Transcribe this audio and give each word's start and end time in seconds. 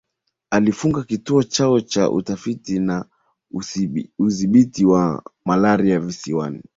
Alifunga 0.49 1.03
kituo 1.03 1.43
chao 1.43 1.81
cha 1.81 2.09
Utafiti 2.11 2.79
na 2.79 3.05
Udhibiti 4.19 4.85
wa 4.85 5.23
malaria 5.45 5.99
Visiwani 5.99 6.63